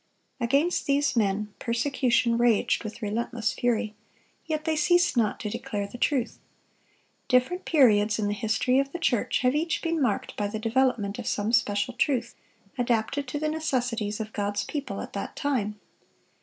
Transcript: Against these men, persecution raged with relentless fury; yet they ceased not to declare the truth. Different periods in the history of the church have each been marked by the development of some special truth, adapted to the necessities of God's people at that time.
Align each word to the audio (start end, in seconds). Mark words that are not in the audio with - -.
Against 0.39 0.87
these 0.87 1.15
men, 1.15 1.53
persecution 1.59 2.39
raged 2.39 2.83
with 2.83 3.03
relentless 3.03 3.53
fury; 3.53 3.93
yet 4.47 4.65
they 4.65 4.75
ceased 4.75 5.15
not 5.15 5.39
to 5.41 5.47
declare 5.51 5.85
the 5.85 5.99
truth. 5.99 6.39
Different 7.27 7.65
periods 7.65 8.17
in 8.17 8.25
the 8.27 8.33
history 8.33 8.79
of 8.79 8.93
the 8.93 8.97
church 8.97 9.41
have 9.41 9.53
each 9.53 9.83
been 9.83 10.01
marked 10.01 10.35
by 10.35 10.47
the 10.47 10.57
development 10.57 11.19
of 11.19 11.27
some 11.27 11.53
special 11.53 11.93
truth, 11.93 12.33
adapted 12.79 13.27
to 13.27 13.37
the 13.37 13.47
necessities 13.47 14.19
of 14.19 14.33
God's 14.33 14.63
people 14.63 15.01
at 15.01 15.13
that 15.13 15.35
time. 15.35 15.79